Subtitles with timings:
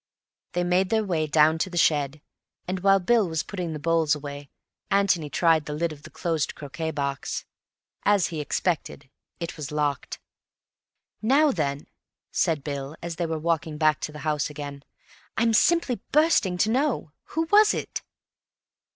[0.53, 2.21] They made their way down to the shed,
[2.67, 4.49] and while Bill was putting the bowls away,
[4.89, 7.45] Antony tried the lid of the closed croquet box.
[8.03, 10.19] As he expected, it was locked.
[11.21, 11.85] "Now then,"
[12.31, 14.83] said Bill, as they were walking back to the house again,
[15.37, 17.11] "I'm simply bursting to know.
[17.35, 18.01] Who was it?"